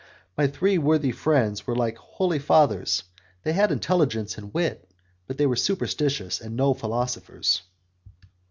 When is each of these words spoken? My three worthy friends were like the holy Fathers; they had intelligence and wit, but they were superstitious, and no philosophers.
My 0.35 0.47
three 0.47 0.79
worthy 0.79 1.11
friends 1.11 1.67
were 1.67 1.75
like 1.75 1.93
the 1.93 2.01
holy 2.01 2.39
Fathers; 2.39 3.03
they 3.43 3.53
had 3.53 3.71
intelligence 3.71 4.35
and 4.35 4.51
wit, 4.51 4.89
but 5.27 5.37
they 5.37 5.45
were 5.45 5.55
superstitious, 5.55 6.41
and 6.41 6.55
no 6.55 6.73
philosophers. 6.73 7.61